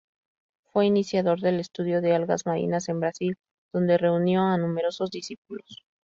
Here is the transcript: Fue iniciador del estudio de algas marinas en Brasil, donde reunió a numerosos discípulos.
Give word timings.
Fue 0.63 0.87
iniciador 0.87 1.41
del 1.41 1.59
estudio 1.59 2.01
de 2.01 2.15
algas 2.15 2.47
marinas 2.47 2.89
en 2.89 2.99
Brasil, 3.01 3.37
donde 3.71 3.99
reunió 3.99 4.41
a 4.41 4.57
numerosos 4.57 5.11
discípulos. 5.11 5.83